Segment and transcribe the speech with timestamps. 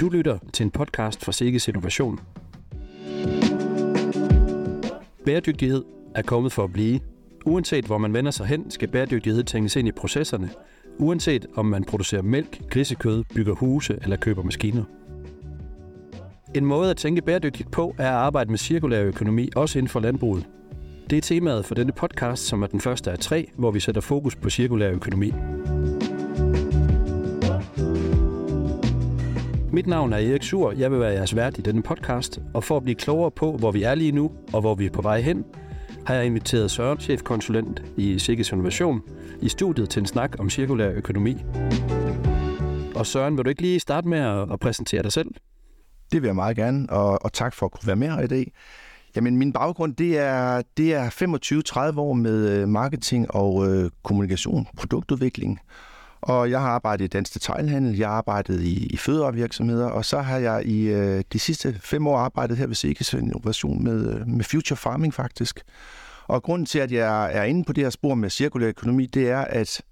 [0.00, 2.20] Du lytter til en podcast fra Sikkes Innovation.
[5.24, 5.84] Bæredygtighed
[6.14, 7.00] er kommet for at blive.
[7.46, 10.50] Uanset hvor man vender sig hen, skal bæredygtighed tænkes ind i processerne,
[10.98, 14.84] uanset om man producerer mælk, grisekød, bygger huse eller køber maskiner.
[16.54, 20.00] En måde at tænke bæredygtigt på er at arbejde med cirkulær økonomi, også inden for
[20.00, 20.46] landbruget.
[21.10, 24.00] Det er temaet for denne podcast, som er den første af tre, hvor vi sætter
[24.00, 25.32] fokus på cirkulær økonomi.
[29.78, 30.72] Mit navn er Erik Sur.
[30.72, 33.70] Jeg vil være jeres vært i denne podcast, og for at blive klogere på, hvor
[33.70, 35.44] vi er lige nu og hvor vi er på vej hen,
[36.06, 39.02] har jeg inviteret Søren, chefkonsulent i Sikkes Innovation,
[39.42, 41.36] i studiet til en snak om cirkulær økonomi.
[42.94, 44.18] Og Søren, vil du ikke lige starte med
[44.52, 45.30] at præsentere dig selv?
[46.12, 48.26] Det vil jeg meget gerne, og, og tak for at kunne være med her i
[48.26, 48.52] dag.
[49.16, 54.66] Jamen, min baggrund, det er, det er 25-30 år med øh, marketing og øh, kommunikation,
[54.76, 55.60] produktudvikling.
[56.20, 60.20] Og jeg har arbejdet i dansk detailhandel, jeg har arbejdet i, i fødevarevirksomheder, og så
[60.20, 64.26] har jeg i øh, de sidste fem år arbejdet her ved Sikkes Innovation med, øh,
[64.26, 65.60] med Future Farming faktisk.
[66.26, 69.30] Og grunden til, at jeg er inde på det her spor med cirkulær økonomi, det
[69.30, 69.82] er, at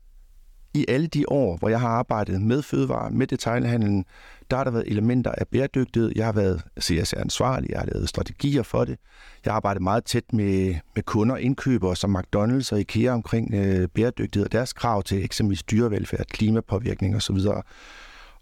[0.76, 4.04] i alle de år, hvor jeg har arbejdet med fødevare, med detailhandlen,
[4.50, 6.12] der har der været elementer af bæredygtighed.
[6.16, 8.98] Jeg har været CSR-ansvarlig, jeg har lavet strategier for det.
[9.44, 13.54] Jeg har arbejdet meget tæt med, med kunder og indkøbere som McDonald's og IKEA omkring
[13.54, 17.36] øh, bæredygtighed og deres krav til eksempelvis dyrevelfærd, klimapåvirkning osv.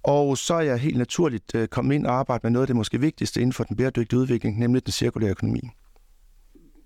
[0.02, 2.76] Og så er jeg helt naturligt øh, kommet ind og arbejdet med noget af det
[2.76, 5.70] måske vigtigste inden for den bæredygtige udvikling, nemlig den cirkulære økonomi.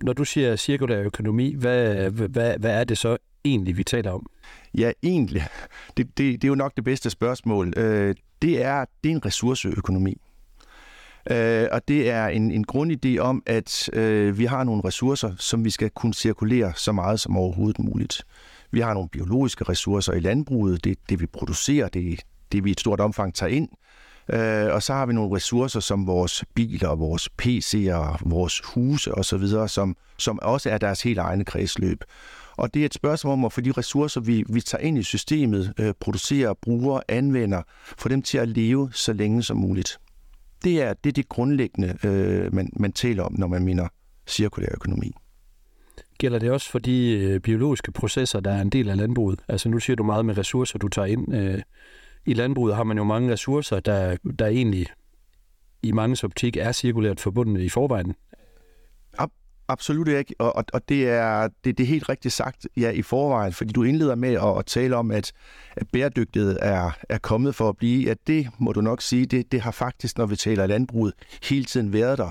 [0.02, 3.16] Når du siger cirkulær økonomi, hvad, hvad, hvad er det så
[3.50, 4.26] egentlig, vi taler om?
[4.74, 5.46] Ja, egentlig.
[5.96, 7.72] Det, det, det er jo nok det bedste spørgsmål.
[7.76, 10.16] Øh, det, er, det er en ressourceøkonomi.
[11.30, 15.64] Øh, og det er en, en grundidé om, at øh, vi har nogle ressourcer, som
[15.64, 18.26] vi skal kunne cirkulere så meget som overhovedet muligt.
[18.70, 22.20] Vi har nogle biologiske ressourcer i landbruget, det det, vi producerer, det
[22.52, 23.68] det, vi i et stort omfang tager ind.
[24.32, 29.46] Øh, og så har vi nogle ressourcer som vores biler, vores PC'er, vores huse osv.,
[29.66, 32.04] som, som også er deres helt egne kredsløb.
[32.58, 35.02] Og det er et spørgsmål om at få de ressourcer, vi, vi tager ind i
[35.02, 37.62] systemet, øh, producerer, bruger, anvender,
[37.98, 39.98] få dem til at leve så længe som muligt.
[40.64, 43.88] Det er det, er det grundlæggende, øh, man, man taler om, når man mener
[44.26, 45.12] cirkulær økonomi.
[46.18, 49.40] Gælder det også for de øh, biologiske processer, der er en del af landbruget?
[49.48, 51.34] Altså nu siger du meget med ressourcer, du tager ind.
[51.34, 51.62] Øh,
[52.26, 54.86] I landbruget har man jo mange ressourcer, der, der egentlig
[55.82, 58.14] i mange optik er cirkulært forbundet i forvejen.
[59.70, 63.02] Absolut ikke, og, og, og det, er, det, det er helt rigtigt sagt ja, i
[63.02, 65.32] forvejen, fordi du indleder med at, at tale om, at,
[65.76, 68.10] at bæredygtighed er, er kommet for at blive.
[68.10, 71.64] At det må du nok sige, det, det har faktisk, når vi taler landbruget, hele
[71.64, 72.30] tiden været der.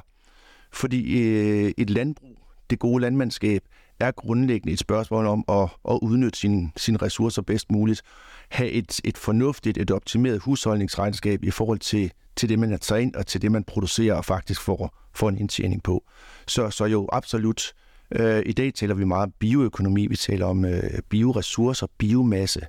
[0.73, 2.37] Fordi øh, et landbrug,
[2.69, 3.61] det gode landmandskab,
[3.99, 8.01] er grundlæggende et spørgsmål om at, at udnytte sine, sine ressourcer bedst muligt.
[8.49, 13.01] Have et, et fornuftigt, et optimeret husholdningsregnskab i forhold til, til det, man har taget
[13.01, 16.03] ind, og til det, man producerer og faktisk får, får en indtjening på.
[16.47, 17.73] Så, så jo, absolut.
[18.11, 22.61] Øh, I dag taler vi meget bioøkonomi, vi taler om øh, bioressourcer, biomasse,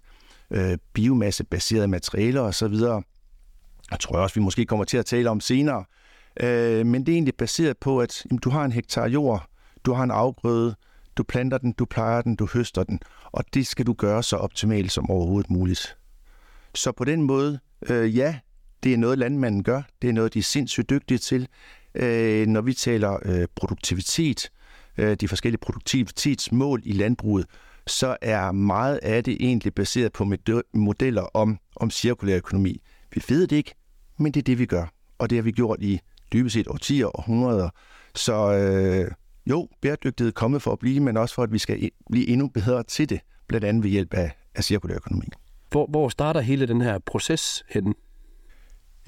[0.50, 2.74] øh, biomassebaserede materialer osv.
[3.90, 5.84] Jeg tror også, vi måske kommer til at tale om senere.
[6.40, 9.46] Øh, men det er egentlig baseret på, at jamen, du har en hektar jord,
[9.84, 10.74] du har en afgrøde,
[11.16, 13.00] du planter den, du plejer den, du høster den,
[13.32, 15.96] og det skal du gøre så optimalt som overhovedet muligt.
[16.74, 17.58] Så på den måde,
[17.88, 18.38] øh, ja,
[18.82, 19.82] det er noget, landmanden gør.
[20.02, 21.48] Det er noget, de er sindssygt dygtige til.
[21.94, 24.50] Øh, når vi taler øh, produktivitet,
[24.98, 27.46] øh, de forskellige produktivitetsmål i landbruget,
[27.86, 30.32] så er meget af det egentlig baseret på
[30.74, 32.82] modeller om, om cirkulær økonomi.
[33.14, 33.74] Vi ved det ikke,
[34.18, 34.86] men det er det, vi gør.
[35.18, 36.00] Og det har vi gjort i
[36.32, 37.70] dybest set årtier og århundreder.
[38.14, 39.10] Så øh,
[39.46, 42.48] jo, bæredygtighed er kommet for at blive, men også for, at vi skal blive endnu
[42.48, 45.26] bedre til det, blandt andet ved hjælp af, af cirkulær økonomi.
[45.70, 47.94] Hvor, hvor starter hele den her proces henne?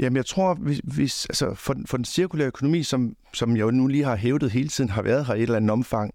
[0.00, 3.70] Jamen, jeg tror, hvis, hvis, altså for, for den cirkulære økonomi, som, som jeg jo
[3.70, 6.14] nu lige har hævdet hele tiden, har været her i et eller andet omfang,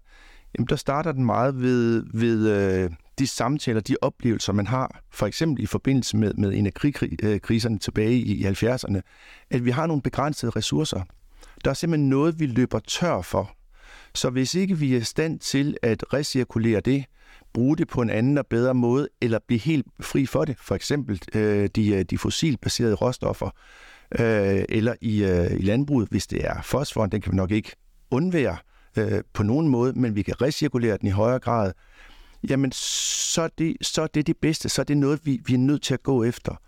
[0.58, 5.26] jamen, der starter den meget ved, ved øh, de samtaler, de oplevelser, man har, for
[5.26, 9.00] eksempel i forbindelse med, med energikriserne øh, tilbage i, i 70'erne,
[9.50, 11.00] at vi har nogle begrænsede ressourcer.
[11.64, 13.50] Der er simpelthen noget, vi løber tør for.
[14.14, 17.04] Så hvis ikke vi er i stand til at recirkulere det,
[17.56, 20.56] bruge det på en anden og bedre måde, eller blive helt fri for det.
[20.60, 23.50] For eksempel øh, de, øh, de fossilbaserede råstoffer,
[24.18, 27.72] øh, eller i, øh, i landbruget, hvis det er fosfor, den kan vi nok ikke
[28.10, 28.56] undvære
[28.98, 31.72] øh, på nogen måde, men vi kan recirkulere den i højere grad,
[32.48, 35.54] jamen så er det, så er det det bedste, så er det noget, vi, vi
[35.54, 36.60] er nødt til at gå efter.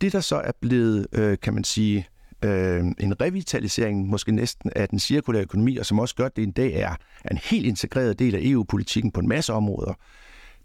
[0.00, 2.08] Det, der så er blevet, øh, kan man sige,
[2.44, 6.50] øh, en revitalisering måske næsten af den cirkulære økonomi, og som også gør, det en
[6.50, 6.94] dag er
[7.30, 9.94] en helt integreret del af EU-politikken på en masse områder,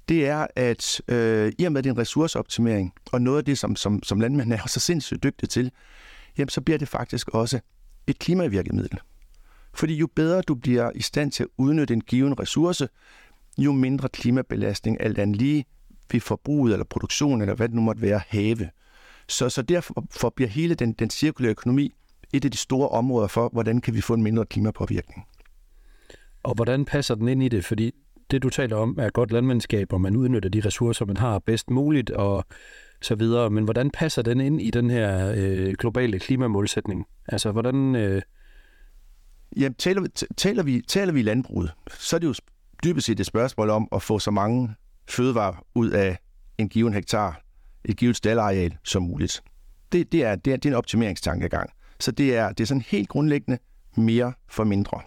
[0.09, 3.57] det er, at øh, i og med det er en ressourceoptimering, og noget af det,
[3.57, 5.71] som, som, som landmændene er så sindssygt dygtige til,
[6.37, 7.59] jamen så bliver det faktisk også
[8.07, 8.99] et klimavirkemiddel.
[9.73, 12.89] Fordi jo bedre du bliver i stand til at udnytte en given ressource,
[13.57, 15.65] jo mindre klimabelastning alt andet lige
[16.11, 18.69] ved forbruget eller produktionen, eller hvad det nu måtte være, have.
[19.27, 21.93] Så, så derfor bliver hele den, den cirkulære økonomi
[22.33, 25.27] et af de store områder for, hvordan kan vi få en mindre klimapåvirkning.
[26.43, 27.65] Og hvordan passer den ind i det?
[27.65, 27.91] Fordi
[28.31, 31.69] det, du taler om, er godt landmandskab, og man udnytter de ressourcer, man har bedst
[31.69, 32.45] muligt, og
[33.01, 33.49] så videre.
[33.49, 37.05] Men hvordan passer den ind i den her øh, globale klimamålsætning?
[37.27, 37.95] Altså, hvordan...
[37.95, 38.21] Øh...
[39.57, 42.33] Jamen, taler, taler, vi, taler vi landbruget, så er det jo
[42.83, 44.75] dybest set et spørgsmål om at få så mange
[45.09, 46.17] fødevarer ud af
[46.57, 47.41] en given hektar,
[47.85, 49.43] et givet staldareal som muligt.
[49.91, 51.69] Det, det, er, det, er, det er en optimeringstankegang.
[51.99, 53.59] Så det er, det er sådan helt grundlæggende
[53.97, 55.01] mere for mindre.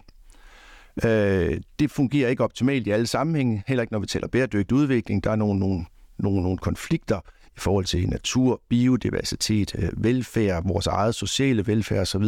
[1.03, 5.23] Øh, det fungerer ikke optimalt i alle sammenhænge, heller ikke når vi taler bæredygtig udvikling.
[5.23, 5.85] Der er nogle, nogle,
[6.17, 12.25] nogle, nogle konflikter i forhold til natur, biodiversitet, øh, velfærd, vores eget sociale velfærd osv.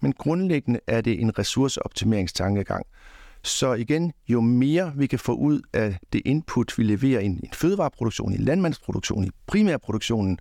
[0.00, 2.86] Men grundlæggende er det en ressourceoptimeringstankegang.
[3.44, 7.40] Så igen, jo mere vi kan få ud af det input, vi leverer i en
[7.52, 10.38] fødevareproduktion, i landmandsproduktion, i primærproduktionen,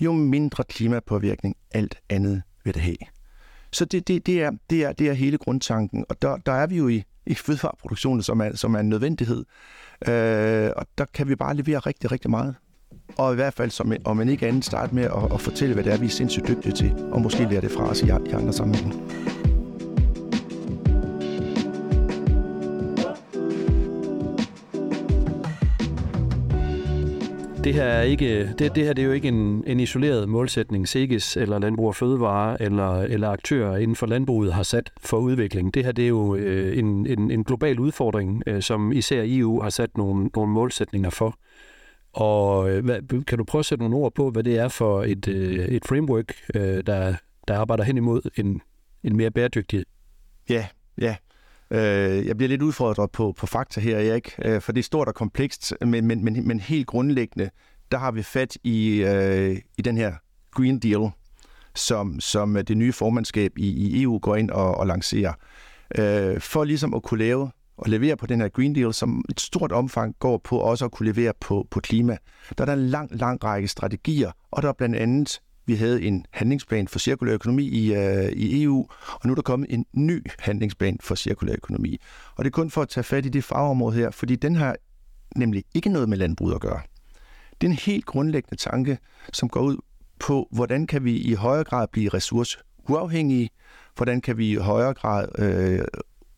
[0.00, 3.13] jo mindre klimapåvirkning alt andet vil det have.
[3.74, 6.66] Så det, det, det, er, det, er, det er hele grundtanken, og der, der er
[6.66, 9.44] vi jo i, i fødevareproduktionen, som er, som er en nødvendighed.
[10.08, 12.54] Øh, og der kan vi bare levere rigtig, rigtig meget.
[13.18, 15.84] Og i hvert fald, som, om man ikke andet, starte med at, at fortælle, hvad
[15.84, 18.10] det er, vi er sindssygt dygtige til, og måske lære det fra os i, i
[18.10, 18.94] andre sammenhænge.
[27.64, 30.88] Det her er ikke det, det her det er jo ikke en, en isoleret målsætning,
[30.88, 35.74] SEGES eller Landbrug og Fødevare eller, eller aktører inden for landbruget har sat for udvikling.
[35.74, 39.60] Det her det er jo øh, en, en, en global udfordring, øh, som især EU
[39.60, 41.38] har sat nogle, nogle målsætninger for.
[42.12, 45.02] Og øh, hvad, kan du prøve at sætte nogle ord på, hvad det er for
[45.02, 47.14] et, øh, et framework, øh, der,
[47.48, 48.60] der arbejder hen imod en,
[49.04, 49.84] en mere bæredygtig?
[50.48, 50.66] Ja,
[50.98, 51.16] ja.
[51.74, 55.08] Øh, jeg bliver lidt udfordret på, på fakta her, Erik, øh, for det er stort
[55.08, 57.50] og komplekst, men, men, men, men helt grundlæggende,
[57.92, 60.12] der har vi fat i, øh, i den her
[60.50, 61.10] Green Deal,
[61.74, 65.32] som, som det nye formandskab i, i EU går ind og, og lancerer.
[65.98, 69.40] Øh, for ligesom at kunne lave og levere på den her Green Deal, som et
[69.40, 72.16] stort omfang går på også at kunne levere på, på klima.
[72.58, 76.02] Der er der en lang, lang række strategier, og der er blandt andet vi havde
[76.02, 79.86] en handlingsplan for cirkulær økonomi i, øh, i EU, og nu er der kommet en
[79.92, 82.00] ny handlingsplan for cirkulær økonomi.
[82.36, 84.76] Og det er kun for at tage fat i det fagområde her, fordi den har
[85.36, 86.80] nemlig ikke noget med landbrug at gøre.
[87.60, 88.98] Det er en helt grundlæggende tanke,
[89.32, 89.76] som går ud
[90.18, 93.50] på, hvordan kan vi i højere grad blive ressourceuafhængige,
[93.96, 95.84] hvordan kan vi i højere grad øh,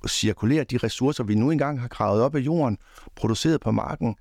[0.09, 2.79] cirkulere de ressourcer, vi nu engang har gravet op af jorden,
[3.17, 4.17] produceret på marken,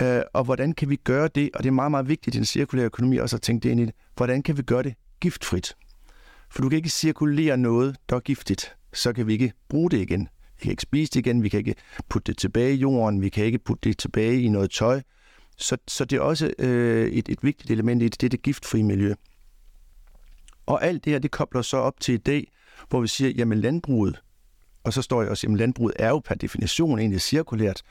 [0.00, 2.44] Øh, og hvordan kan vi gøre det, og det er meget, meget vigtigt i den
[2.44, 5.74] cirkulære økonomi også at tænke det ind i det, hvordan kan vi gøre det giftfrit?
[6.50, 9.98] For du kan ikke cirkulere noget, der er giftigt, så kan vi ikke bruge det
[9.98, 10.28] igen.
[10.58, 11.74] Vi kan ikke spise det igen, vi kan ikke
[12.08, 15.02] putte det tilbage i jorden, vi kan ikke putte det tilbage i noget tøj.
[15.56, 18.42] Så, så det er også øh, et, et vigtigt element i det, det er det
[18.42, 19.14] giftfri miljø.
[20.66, 22.52] Og alt det her, det kobler så op til i dag,
[22.88, 24.22] hvor vi siger, jamen landbruget,
[24.84, 27.82] og så står jeg også, jamen landbruget er jo per definition egentlig cirkulært,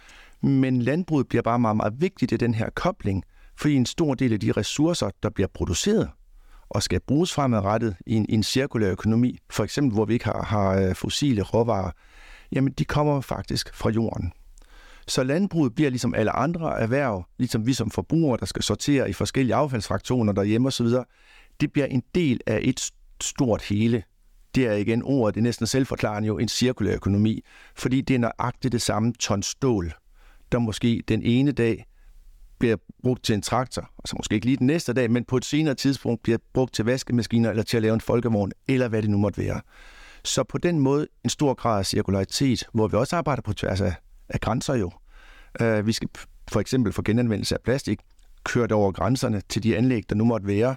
[0.44, 3.24] men landbruget bliver bare meget, meget vigtigt i den her kobling,
[3.56, 6.10] fordi en stor del af de ressourcer, der bliver produceret
[6.70, 10.26] og skal bruges fremadrettet i en, i en cirkulær økonomi, for eksempel hvor vi ikke
[10.26, 11.92] har, har øh, fossile råvarer,
[12.52, 14.32] jamen de kommer faktisk fra jorden.
[15.08, 19.14] Så landbruget bliver ligesom alle andre erhverv, ligesom vi som forbrugere, der skal sortere i
[19.14, 20.88] forskellige affaldsfraktioner derhjemme osv.,
[21.62, 22.92] det bliver en del af et
[23.22, 24.04] stort hele.
[24.56, 27.42] Det er igen ordet, det er næsten selvforklarende jo, en cirkulær økonomi,
[27.76, 29.94] fordi det er nøjagtigt det samme ton stål,
[30.54, 31.86] der måske den ene dag
[32.60, 35.38] bliver brugt til en traktor, og så måske ikke lige den næste dag, men på
[35.38, 39.02] et senere tidspunkt bliver brugt til vaskemaskiner eller til at lave en folkevogn, eller hvad
[39.02, 39.62] det nu måtte være.
[40.24, 43.82] Så på den måde en stor grad af cirkularitet, hvor vi også arbejder på tværs
[43.82, 43.94] af,
[44.30, 44.92] af grænser jo.
[45.62, 46.10] Uh, vi skal
[46.52, 48.00] for eksempel for genanvendelse af plastik
[48.44, 50.76] kørt over grænserne til de anlæg, der nu måtte være.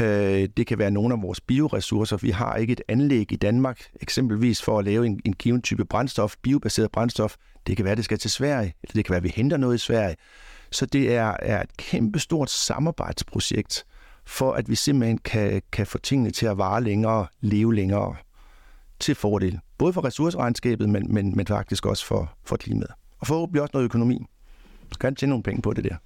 [0.00, 2.16] Øh, det kan være nogle af vores bioressourcer.
[2.16, 5.84] Vi har ikke et anlæg i Danmark, eksempelvis for at lave en, en given type
[5.84, 7.36] brændstof, biobaseret brændstof,
[7.66, 9.74] det kan være, det skal til Sverige, eller det kan være, at vi henter noget
[9.74, 10.16] i Sverige.
[10.70, 13.84] Så det er, er et kæmpestort samarbejdsprojekt,
[14.24, 18.16] for at vi simpelthen kan, kan få tingene til at vare længere, leve længere
[19.00, 19.60] til fordel.
[19.78, 22.90] Både for ressourceregnskabet, men, men, men faktisk også for, for klimaet.
[23.18, 24.26] Og forhåbentlig også noget økonomi.
[24.92, 25.96] Så kan tjene nogle penge på det der.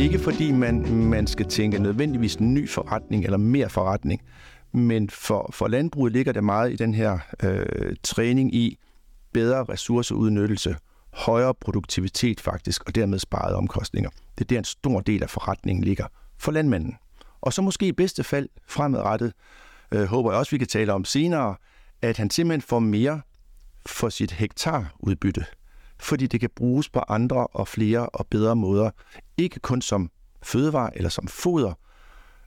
[0.00, 4.22] Ikke fordi man, man skal tænke nødvendigvis en ny forretning eller mere forretning,
[4.72, 8.78] men for, for landbruget ligger det meget i den her øh, træning i
[9.32, 10.76] bedre ressourceudnyttelse,
[11.12, 14.10] højere produktivitet faktisk, og dermed sparede omkostninger.
[14.38, 16.06] Det er der en stor del af forretningen ligger
[16.38, 16.96] for landmanden.
[17.40, 19.32] Og så måske i bedste fald fremadrettet,
[19.92, 21.54] øh, håber jeg også, vi kan tale om senere,
[22.02, 23.20] at han simpelthen får mere
[23.86, 25.44] for sit hektarudbytte,
[26.00, 28.90] fordi det kan bruges på andre og flere og bedre måder.
[29.36, 30.10] Ikke kun som
[30.42, 31.72] fødevare eller som foder.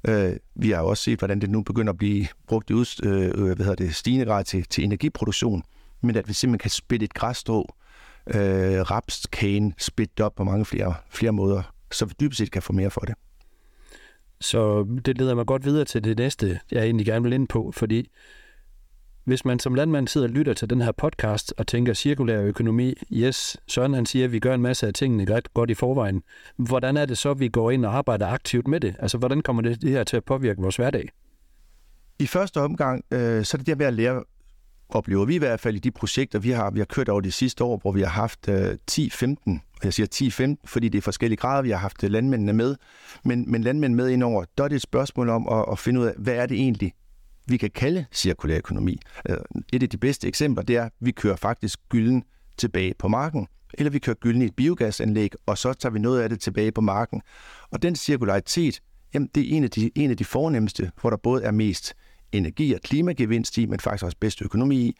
[0.07, 3.25] Øh, vi har også set, hvordan det nu begynder at blive brugt i ud, øh,
[3.25, 5.63] øh, hvad hedder det, stigende grad til, til energiproduktion,
[6.01, 7.75] men at vi simpelthen kan spille et græsstrå,
[8.27, 12.73] øh, rapskagen, kane, op på mange flere, flere måder, så vi dybest set kan få
[12.73, 13.15] mere for det.
[14.41, 17.71] Så det leder mig godt videre til det næste, jeg egentlig gerne vil ind på,
[17.75, 18.09] fordi
[19.23, 22.93] hvis man som landmand sidder og lytter til den her podcast og tænker cirkulær økonomi,
[23.11, 26.23] yes, Søren han siger, at vi gør en masse af tingene ret godt i forvejen.
[26.57, 28.95] Hvordan er det så, at vi går ind og arbejder aktivt med det?
[28.99, 31.09] Altså, hvordan kommer det, det her til at påvirke vores hverdag?
[32.19, 34.23] I første omgang, øh, så er det der med at lære,
[34.89, 37.31] oplever vi i hvert fald i de projekter, vi har, vi har kørt over de
[37.31, 41.37] sidste år, hvor vi har haft øh, 10-15, jeg siger 10-15, fordi det er forskellige
[41.37, 42.75] grader, vi har haft landmændene med,
[43.25, 46.05] men, men landmænd med indover, der er det et spørgsmål om at, at finde ud
[46.05, 46.93] af, hvad er det egentlig,
[47.47, 48.99] vi kan kalde cirkulær økonomi.
[49.29, 49.37] Øh,
[49.73, 52.23] et af de bedste eksempler, det er, at vi kører faktisk gylden
[52.57, 56.21] tilbage på marken, eller vi kører gylden i et biogasanlæg, og så tager vi noget
[56.21, 57.21] af det tilbage på marken.
[57.71, 58.79] Og den cirkularitet,
[59.13, 61.93] jamen, det er en af, de, en af de fornemmeste, hvor der både er mest
[62.31, 64.97] energi- og klimagevinst i, men faktisk også bedst økonomi i.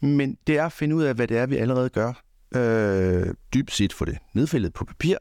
[0.00, 2.12] Men det er at finde ud af, hvad det er, vi allerede gør.
[2.54, 5.16] Øh, dybt set få det nedfældet på papir,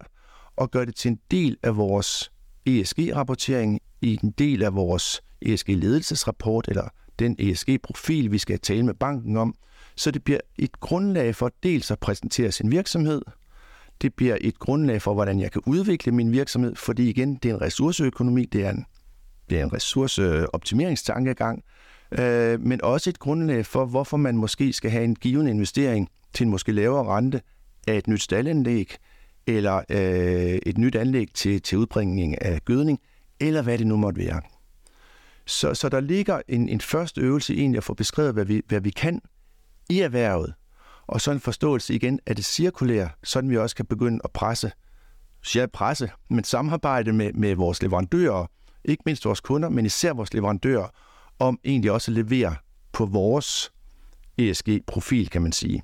[0.55, 2.31] og gøre det til en del af vores
[2.65, 9.37] ESG-rapportering, i en del af vores ESG-ledelsesrapport, eller den ESG-profil, vi skal tale med banken
[9.37, 9.55] om,
[9.95, 13.21] så det bliver et grundlag for dels at præsentere sin virksomhed,
[14.01, 17.55] det bliver et grundlag for, hvordan jeg kan udvikle min virksomhed, fordi igen, det er
[17.55, 18.85] en ressourceøkonomi, det er en,
[19.49, 21.63] det er en ressourceoptimeringstankegang,
[22.11, 26.43] øh, men også et grundlag for, hvorfor man måske skal have en given investering til
[26.43, 27.41] en måske lavere rente
[27.87, 28.95] af et nyt staldanlæg,
[29.47, 32.99] eller øh, et nyt anlæg til, til udbringning af gødning,
[33.39, 34.41] eller hvad det nu måtte være.
[35.45, 38.81] Så, så der ligger en, en første øvelse egentlig at få beskrevet, hvad vi, hvad
[38.81, 39.21] vi kan
[39.89, 40.53] i erhvervet,
[41.07, 44.71] og så en forståelse igen af det cirkulære, sådan vi også kan begynde at presse,
[45.43, 48.45] siger presse, men samarbejde med, med vores leverandører,
[48.85, 50.87] ikke mindst vores kunder, men især vores leverandører,
[51.39, 52.55] om egentlig også at levere
[52.91, 53.71] på vores
[54.37, 55.83] ESG-profil, kan man sige.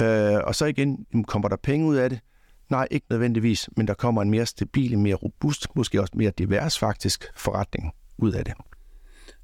[0.00, 2.20] Øh, og så igen, kommer der penge ud af det?
[2.68, 6.30] Nej, ikke nødvendigvis, men der kommer en mere stabil, en mere robust, måske også mere
[6.30, 8.54] divers faktisk forretning ud af det.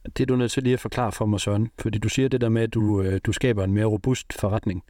[0.04, 2.40] Det er du nødt til lige at forklare for mig, Søren, fordi du siger det
[2.40, 4.82] der med, at du, øh, du skaber en mere robust forretning.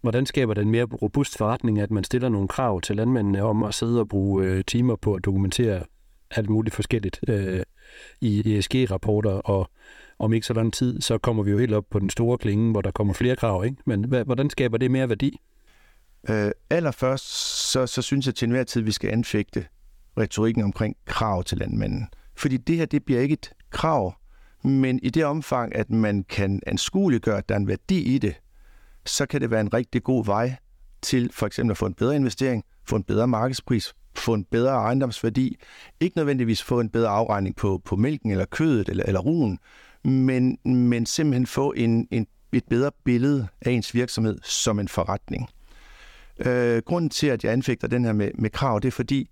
[0.00, 3.74] Hvordan skaber den mere robust forretning, at man stiller nogle krav til landmændene om at
[3.74, 5.82] sidde og bruge øh, timer på at dokumentere
[6.30, 7.62] alt muligt forskelligt øh,
[8.20, 9.70] i ESG-rapporter, og
[10.18, 12.70] om ikke så lang tid, så kommer vi jo helt op på den store klinge,
[12.70, 13.76] hvor der kommer flere krav, ikke?
[13.86, 15.40] Men hvordan skaber det mere værdi?
[16.30, 17.24] Øh, allerførst,
[17.72, 19.66] så, så synes jeg til enhver tid, vi skal anfægte
[20.18, 22.08] retorikken omkring krav til landmanden.
[22.36, 24.14] Fordi det her, det bliver ikke et krav,
[24.62, 28.34] men i det omfang, at man kan anskueliggøre, at der er en værdi i det,
[29.06, 30.56] så kan det være en rigtig god vej
[31.02, 34.72] til for eksempel at få en bedre investering, få en bedre markedspris, få en bedre
[34.72, 35.56] ejendomsværdi.
[36.00, 39.58] Ikke nødvendigvis få en bedre afregning på, på mælken eller kødet eller, eller ruen,
[40.04, 45.48] men, men simpelthen få en, en, et bedre billede af ens virksomhed som en forretning.
[46.38, 49.30] Øh, grunden til, at jeg anfægter den her med, med krav, det er fordi,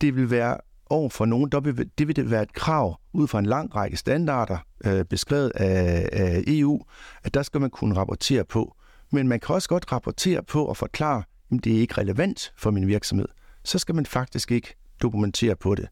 [0.00, 0.56] det vil være
[0.90, 3.76] over for nogen, der vil, det vil det være et krav ud fra en lang
[3.76, 6.80] række standarder, øh, beskrevet af, af EU,
[7.24, 8.76] at der skal man kunne rapportere på.
[9.12, 12.70] Men man kan også godt rapportere på og forklare, at det er ikke relevant for
[12.70, 13.28] min virksomhed.
[13.64, 15.88] Så skal man faktisk ikke dokumentere på det.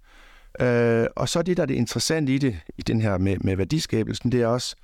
[0.60, 3.56] Øh, og så det, der er det interessante i det, i den her med, med
[3.56, 4.76] værdiskabelsen, det er også,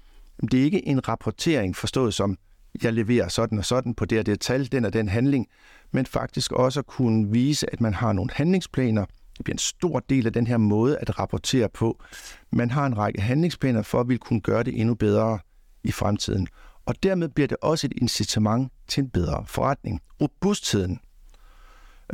[0.43, 2.39] det er ikke en rapportering forstået som,
[2.83, 5.47] jeg leverer sådan og sådan på det og det tal, den og den handling,
[5.91, 9.05] men faktisk også at kunne vise, at man har nogle handlingsplaner.
[9.41, 12.03] Det bliver en stor del af den her måde at rapportere på.
[12.53, 15.39] Man har en række handlingsplaner for at ville kunne gøre det endnu bedre
[15.85, 16.49] i fremtiden.
[16.87, 20.01] Og dermed bliver det også et incitament til en bedre forretning.
[20.21, 21.01] Robustheden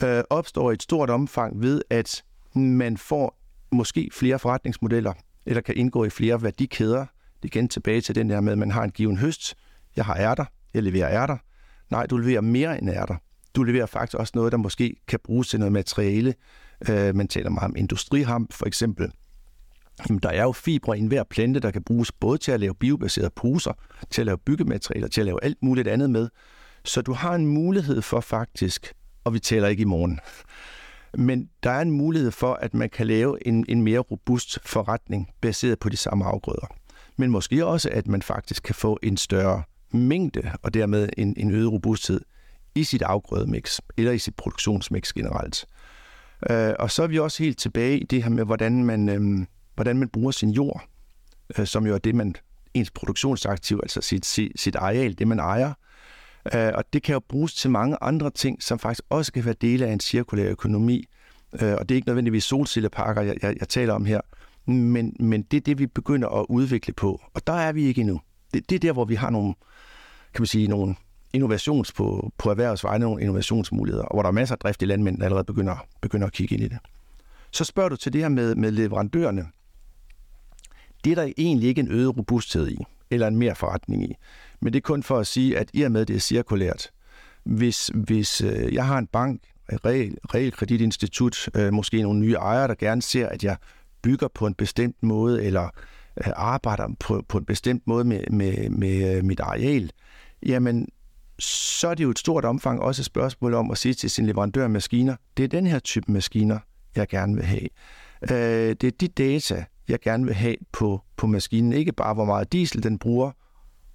[0.02, 3.38] øh, opstår i et stort omfang ved, at man får
[3.72, 5.12] måske flere forretningsmodeller,
[5.46, 7.06] eller kan indgå i flere værdikæder.
[7.42, 9.54] Det igen tilbage til den der med, at man har en given høst,
[9.96, 11.36] jeg har ærter, jeg leverer ærter.
[11.90, 13.16] Nej, du leverer mere end ærter.
[13.56, 16.34] Du leverer faktisk også noget, der måske kan bruges til noget materiale.
[16.88, 19.12] Øh, man taler meget om industrihamp for eksempel.
[20.08, 22.74] Jamen, der er jo fibre i enhver plante, der kan bruges både til at lave
[22.74, 23.72] biobaserede poser,
[24.10, 26.28] til at lave byggematerialer, til at lave alt muligt andet med.
[26.84, 28.92] Så du har en mulighed for faktisk,
[29.24, 30.20] og vi taler ikke i morgen,
[31.14, 35.30] Men der er en mulighed for, at man kan lave en, en mere robust forretning
[35.40, 36.66] baseret på de samme afgrøder.
[37.16, 41.50] Men måske også, at man faktisk kan få en større mængde og dermed en, en
[41.50, 42.20] øget robusthed
[42.74, 45.66] i sit afgrødemix eller i sit produktionsmix generelt.
[46.50, 49.46] Øh, og så er vi også helt tilbage i det her med, hvordan man, øh,
[49.74, 50.82] hvordan man bruger sin jord,
[51.58, 52.34] øh, som jo er det, man
[52.74, 55.72] ens produktionsaktiv, altså sit, sit, sit areal, det man ejer.
[56.54, 59.54] Øh, og det kan jo bruges til mange andre ting, som faktisk også kan være
[59.60, 61.04] dele af en cirkulær økonomi.
[61.62, 64.20] Øh, og det er ikke nødvendigvis solcelleparker, jeg, jeg, jeg taler om her,
[64.66, 67.20] men, men det er det, vi begynder at udvikle på.
[67.34, 68.20] Og der er vi ikke endnu.
[68.54, 69.54] Det, det er der, hvor vi har nogle,
[70.34, 70.94] kan man sige, nogle
[71.36, 75.18] innovations på, på erhvervsvegne, nogle innovationsmuligheder, og hvor der er masser af drift i landmænd,
[75.18, 76.78] der allerede begynder, begynder at kigge ind i det.
[77.50, 79.46] Så spørger du til det her med, med leverandørerne.
[81.04, 82.78] Det er der egentlig ikke en øget robusthed i,
[83.10, 84.14] eller en mere forretning i.
[84.60, 86.90] Men det er kun for at sige, at i og med det er cirkulært,
[87.44, 89.40] hvis, hvis øh, jeg har en bank,
[89.72, 93.56] et real, realkreditinstitut, øh, måske nogle nye ejere, der gerne ser, at jeg
[94.02, 95.64] bygger på en bestemt måde, eller
[96.16, 99.90] øh, arbejder på, på en bestemt måde med, med, med øh, mit areal,
[100.42, 100.88] jamen
[101.38, 104.26] så er det jo et stort omfang også et spørgsmål om at sige til sin
[104.26, 106.58] leverandør af maskiner, det er den her type maskiner,
[106.96, 107.68] jeg gerne vil have.
[108.22, 111.72] Øh, det er de data, jeg gerne vil have på, på maskinen.
[111.72, 113.30] Ikke bare, hvor meget diesel den bruger,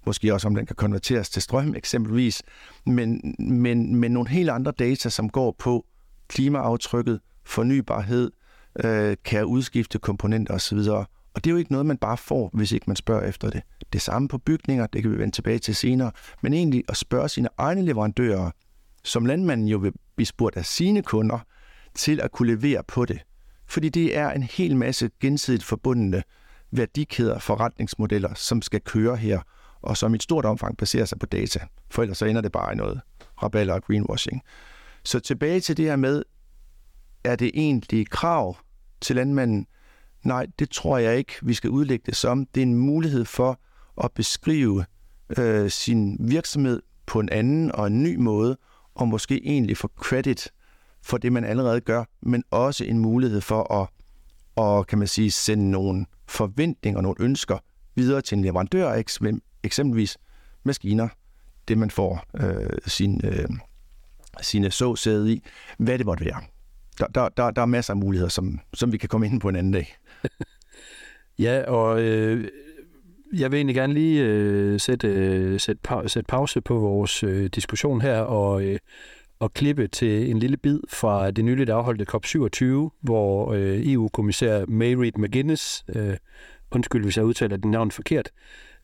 [0.06, 2.42] måske også om den kan konverteres til strøm eksempelvis,
[2.86, 5.86] men, men, men nogle helt andre data, som går på
[6.28, 8.30] klimaaftrykket, fornybarhed,
[8.84, 10.78] øh, kan udskifte komponenter osv.
[11.34, 13.62] Og det er jo ikke noget, man bare får, hvis ikke man spørger efter det.
[13.92, 16.12] Det samme på bygninger, det kan vi vende tilbage til senere,
[16.42, 18.50] men egentlig at spørge sine egne leverandører,
[19.04, 21.38] som landmanden jo vil blive spurgt af sine kunder,
[21.94, 23.20] til at kunne levere på det.
[23.66, 26.22] Fordi det er en hel masse gensidigt forbundne
[26.70, 29.40] værdikæder, forretningsmodeller, som skal køre her,
[29.82, 31.60] og som i et stort omfang baserer sig på data.
[31.90, 33.00] For ellers så ender det bare i noget
[33.42, 34.42] raballer og greenwashing.
[35.04, 36.22] Så tilbage til det her med,
[37.24, 38.56] er det egentlig krav
[39.00, 39.66] til landmanden?
[40.24, 42.46] Nej, det tror jeg ikke, vi skal udlægge det som.
[42.46, 43.60] Det er en mulighed for
[44.04, 44.84] at beskrive
[45.38, 48.56] øh, sin virksomhed på en anden og en ny måde,
[48.94, 50.50] og måske egentlig få credit
[51.02, 53.88] for det, man allerede gør, men også en mulighed for at
[54.56, 57.58] at kan man sige, sende nogle forventninger og nogle ønsker
[57.94, 59.02] videre til en leverandør,
[59.62, 60.18] eksempelvis
[60.64, 61.08] maskiner,
[61.68, 63.48] det man får øh, sin, øh,
[64.40, 65.42] sine såsæde i,
[65.78, 66.40] hvad det måtte være.
[66.98, 69.48] Der, der, der, der er masser af muligheder, som, som vi kan komme ind på
[69.48, 69.96] en anden dag
[71.38, 72.48] ja, og øh,
[73.32, 77.46] jeg vil egentlig gerne lige øh, sætte, øh, sætte, pa- sætte pause på vores øh,
[77.46, 78.78] diskussion her og, øh,
[79.38, 82.64] og klippe til en lille bid fra det nyligt afholdte COP27,
[83.00, 86.16] hvor øh, EU-kommissær Mayreed McGuinness, øh,
[86.70, 88.30] undskyld hvis jeg udtaler den navn forkert,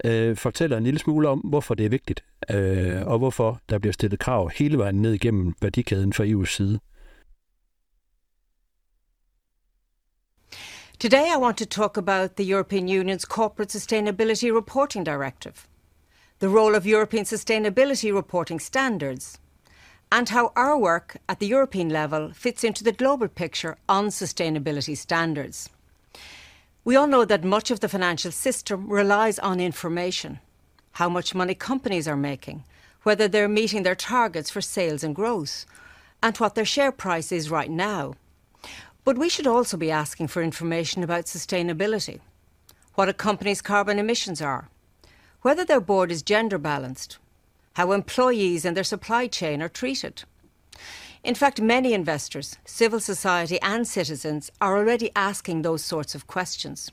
[0.04, 3.92] øh, fortæller en lille smule om, hvorfor det er vigtigt, øh, og hvorfor der bliver
[3.92, 6.78] stillet krav hele vejen ned igennem værdikæden fra EU's side.
[10.98, 15.68] Today, I want to talk about the European Union's Corporate Sustainability Reporting Directive,
[16.40, 19.38] the role of European sustainability reporting standards,
[20.10, 24.96] and how our work at the European level fits into the global picture on sustainability
[24.96, 25.70] standards.
[26.84, 30.40] We all know that much of the financial system relies on information
[30.94, 32.64] how much money companies are making,
[33.04, 35.64] whether they're meeting their targets for sales and growth,
[36.24, 38.14] and what their share price is right now.
[39.08, 42.20] But we should also be asking for information about sustainability
[42.94, 44.68] what a company's carbon emissions are,
[45.40, 47.16] whether their board is gender balanced,
[47.72, 50.24] how employees and their supply chain are treated.
[51.24, 56.92] In fact, many investors, civil society, and citizens are already asking those sorts of questions.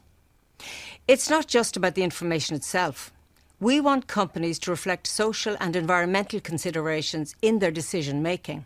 [1.10, 3.12] It's not just about the information itself.
[3.60, 8.64] We want companies to reflect social and environmental considerations in their decision making.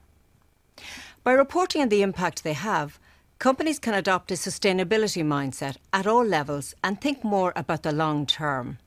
[1.24, 3.00] By reporting on the impact they have,
[3.39, 8.25] companies can adopt a sustainability mindset at all levels and think more about the long
[8.25, 8.78] term.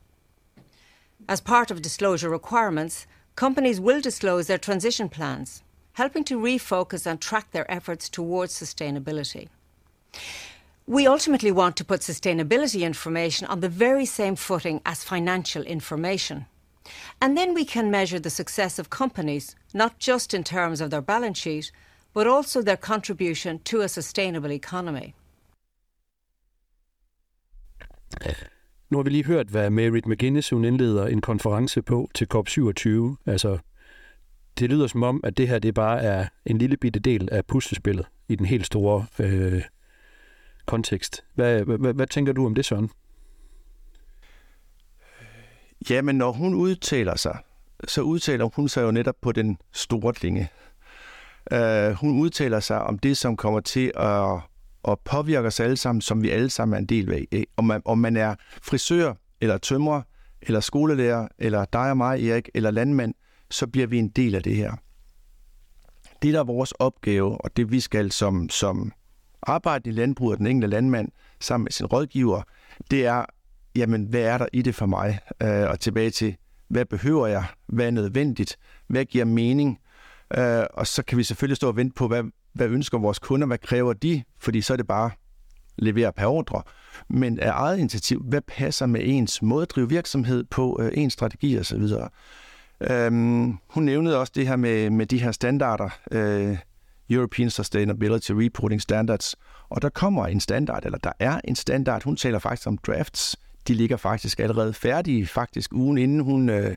[1.26, 5.62] As part of disclosure requirements, companies will disclose their transition plans,
[5.94, 9.48] helping to refocus and track their efforts towards sustainability.
[10.86, 16.44] We ultimately want to put sustainability information on the very same footing as financial information.
[17.22, 21.00] And then we can measure the success of companies, not just in terms of their
[21.00, 21.70] balance sheet,
[22.14, 25.14] but also their contribution to a sustainable economy.
[28.90, 33.16] Nu har vi lige hørt, hvad Merit McGuinness hun indleder en konference på til COP27.
[33.26, 33.58] Altså,
[34.58, 37.46] det lyder som om, at det her det bare er en lille bitte del af
[37.46, 39.62] puslespillet i den helt store øh,
[40.66, 41.24] kontekst.
[41.34, 42.90] Hvad, hvad, hvad tænker du om det, Søren?
[45.90, 47.38] Jamen, når hun udtaler sig,
[47.88, 50.48] så udtaler hun sig jo netop på den store klinge.
[51.52, 54.40] Øh, hun udtaler sig om det, som kommer til at,
[54.88, 57.26] at påvirke os alle sammen, som vi alle sammen er en del af.
[57.32, 60.02] Øh, om man, om man er frisør, eller tømrer,
[60.42, 63.14] eller skolelærer, eller dig og mig, Erik, eller landmand,
[63.50, 64.72] så bliver vi en del af det her.
[66.22, 68.92] Det, der er vores opgave, og det vi skal som, som
[69.42, 71.08] arbejde i landbruget, den enkelte landmand,
[71.40, 72.42] sammen med sin rådgiver,
[72.90, 73.24] det er,
[73.76, 75.18] jamen, hvad er der i det for mig?
[75.42, 76.36] Øh, og tilbage til,
[76.68, 77.44] hvad behøver jeg?
[77.66, 78.58] Hvad er nødvendigt?
[78.86, 79.78] Hvad giver mening?
[80.38, 83.46] Øh, og så kan vi selvfølgelig stå og vente på, hvad, hvad ønsker vores kunder?
[83.46, 84.22] Hvad kræver de?
[84.38, 85.10] Fordi så er det bare
[85.78, 86.62] levere per ordre.
[87.08, 91.12] Men af eget initiativ, hvad passer med ens måde at drive virksomhed på, øh, ens
[91.12, 91.82] strategi osv.?
[92.90, 96.58] Øhm, hun nævnede også det her med, med de her standarder, øh,
[97.10, 99.36] European Sustainability Reporting Standards,
[99.68, 103.36] og der kommer en standard, eller der er en standard, hun taler faktisk om drafts,
[103.68, 106.74] de ligger faktisk allerede færdige, faktisk ugen inden hun, øh,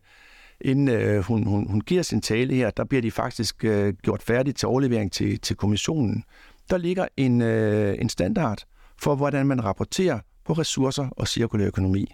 [0.62, 4.24] inden øh, hun, hun, hun giver sin tale her, der bliver de faktisk øh, gjort
[4.24, 6.24] færdige til overlevering til, til kommissionen.
[6.70, 8.64] Der ligger en, øh, en standard
[8.98, 12.14] for, hvordan man rapporterer på ressourcer og cirkulær økonomi.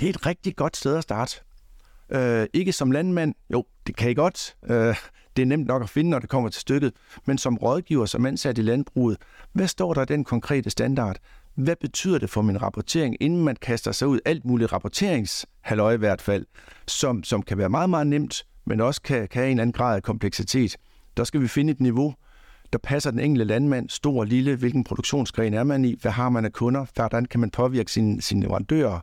[0.00, 1.36] Det er et rigtig godt sted at starte.
[2.10, 4.56] Øh, ikke som landmand, jo, det kan I godt.
[4.70, 4.96] Øh,
[5.36, 6.92] det er nemt nok at finde, når det kommer til stykket.
[7.24, 9.18] Men som rådgiver, som ansat i landbruget,
[9.52, 11.16] hvad står der i den konkrete standard?
[11.54, 15.96] Hvad betyder det for min rapportering, inden man kaster sig ud alt muligt rapporteringshalløj i
[15.96, 16.46] hvert fald,
[16.86, 19.96] som, som kan være meget, meget nemt, men også kan, kan have en anden grad
[19.96, 20.76] af kompleksitet.
[21.16, 22.14] Der skal vi finde et niveau,
[22.72, 26.28] der passer den enkelte landmand, stor og lille, hvilken produktionsgren er man i, hvad har
[26.28, 29.00] man af kunder, hvordan kan man påvirke sine, sine leverandører.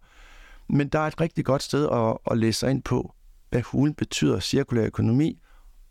[0.70, 3.14] Men der er et rigtig godt sted at, at læse sig ind på,
[3.50, 5.40] hvad hulen betyder cirkulær økonomi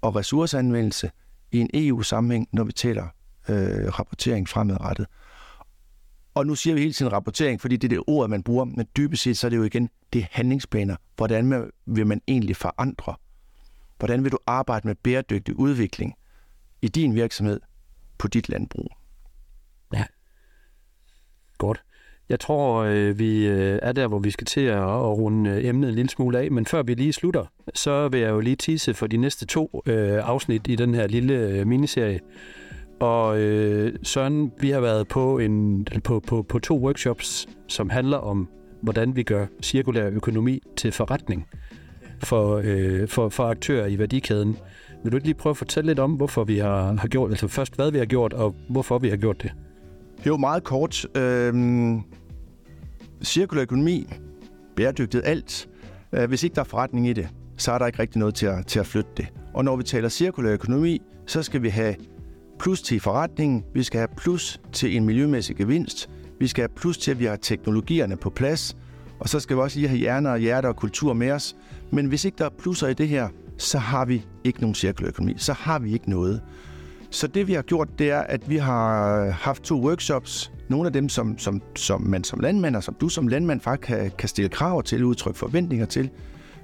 [0.01, 1.11] og ressourceanvendelse
[1.53, 3.07] i en EU-sammenhæng, når vi taler
[3.49, 5.07] øh, rapportering fremadrettet.
[6.37, 8.87] Og nu siger vi hele tiden rapportering, fordi det er det ord, man bruger, men
[8.97, 10.97] dybest set så er det jo igen, det er handlingsplaner.
[11.17, 13.15] Hvordan vil man egentlig forandre?
[13.99, 16.15] Hvordan vil du arbejde med bæredygtig udvikling
[16.83, 17.61] i din virksomhed
[18.19, 18.91] på dit landbrug?
[19.93, 20.05] Ja,
[21.59, 21.83] godt.
[22.29, 25.89] Jeg tror, øh, vi øh, er der, hvor vi skal til at, runde øh, emnet
[25.89, 26.51] en lille smule af.
[26.51, 29.83] Men før vi lige slutter, så vil jeg jo lige tisse for de næste to
[29.87, 32.21] afsnit i den her lille miniserie.
[33.01, 38.17] Og øh, Søren, vi har været på, en, på, på, på to workshops, som handler
[38.17, 38.49] om,
[38.83, 41.47] hvordan vi gør cirkulær økonomi til forretning
[42.25, 44.57] for, øh, for, for aktører i værdikæden.
[45.03, 47.49] Vil du ikke lige prøve at fortælle lidt om, hvorfor vi har, har gjort, altså
[47.49, 49.53] først hvad vi har gjort, og hvorfor vi har gjort det?
[50.27, 51.07] Jo, meget kort.
[51.17, 52.03] Øhm,
[53.25, 54.07] cirkulær økonomi,
[54.77, 55.69] bæredygtighed, alt.
[56.13, 58.47] Øh, hvis ikke der er forretning i det, så er der ikke rigtig noget til
[58.47, 59.27] at, til at flytte det.
[59.55, 61.95] Og når vi taler cirkulær økonomi, så skal vi have
[62.59, 66.99] plus til forretningen, vi skal have plus til en miljømæssig gevinst, vi skal have plus
[66.99, 68.77] til, at vi har teknologierne på plads,
[69.19, 71.57] og så skal vi også lige have hjerner og hjerter og kultur med os.
[71.91, 75.09] Men hvis ikke der er plusser i det her, så har vi ikke nogen cirkulær
[75.09, 75.35] økonomi.
[75.37, 76.43] Så har vi ikke noget.
[77.11, 80.53] Så det vi har gjort, det er, at vi har haft to workshops.
[80.69, 83.87] Nogle af dem, som, som, som man som landmand, og som du som landmand faktisk
[83.87, 86.11] kan, kan stille krav til, udtrykke forventninger til.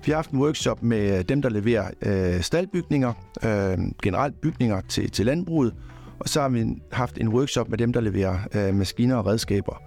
[0.04, 3.12] Vi har haft en workshop med øh, dem, der leverer øh, staldbygninger,
[3.44, 5.74] øh, generelt bygninger til, til landbruget.
[6.18, 9.82] Og så har vi haft en workshop med dem, der leverer øh, maskiner og redskaber.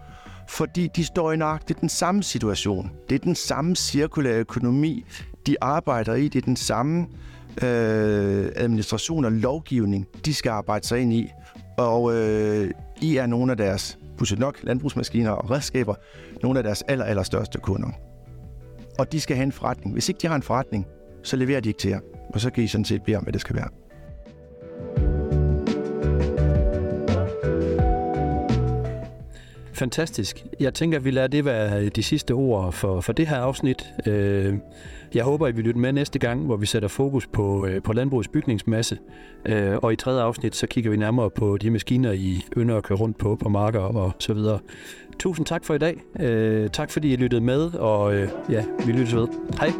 [0.50, 2.92] Fordi de står i nøjagtigt den samme situation.
[3.10, 5.06] Det er den samme cirkulære økonomi,
[5.48, 6.28] de arbejder i.
[6.28, 7.08] Det er den samme
[7.64, 11.30] øh, administration og lovgivning, de skal arbejde sig ind i.
[11.78, 15.96] Og øh, I er nogle af deres, pudsigt nok, landbrugsmaskiner og redskaber,
[16.44, 17.90] nogle af deres aller, aller største kunder.
[18.98, 19.94] Og de skal have en forretning.
[19.94, 20.86] Hvis ikke de har en forretning,
[21.24, 22.00] så leverer de ikke til jer.
[22.34, 23.70] Og så kan I sådan set bede om, hvad det skal være.
[29.76, 30.46] Fantastisk.
[30.60, 33.94] Jeg tænker, at vi lader det være de sidste ord for, for det her afsnit.
[34.06, 34.54] Øh,
[35.14, 37.94] jeg håber, at vi lytter med næste gang, hvor vi sætter fokus på, øh, på
[37.94, 38.98] landbrugets bygningsmasse.
[39.46, 42.84] Øh, og i tredje afsnit, så kigger vi nærmere på de maskiner, I ynder at
[42.84, 44.60] køre rundt på, på marker og så videre.
[45.20, 45.98] Tusind tak for i dag.
[46.70, 49.28] Tak fordi I lyttede med, og ja, vi lyttes ved.
[49.60, 49.72] Hej.